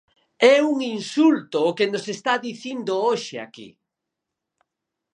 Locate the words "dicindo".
2.47-2.91